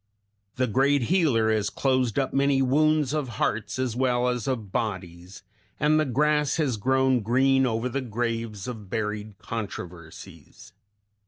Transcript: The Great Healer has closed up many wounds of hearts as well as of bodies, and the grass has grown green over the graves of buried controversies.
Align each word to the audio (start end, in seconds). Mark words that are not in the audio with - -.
The 0.55 0.65
Great 0.65 1.03
Healer 1.13 1.51
has 1.53 1.69
closed 1.69 2.17
up 2.17 2.33
many 2.33 2.59
wounds 2.59 3.13
of 3.13 3.27
hearts 3.37 3.77
as 3.77 3.95
well 3.95 4.29
as 4.29 4.47
of 4.47 4.71
bodies, 4.71 5.43
and 5.79 5.99
the 5.99 6.05
grass 6.05 6.55
has 6.57 6.77
grown 6.77 7.19
green 7.19 7.67
over 7.67 7.87
the 7.87 8.01
graves 8.01 8.67
of 8.67 8.89
buried 8.89 9.37
controversies. 9.37 10.73